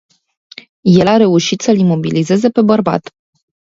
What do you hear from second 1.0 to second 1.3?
a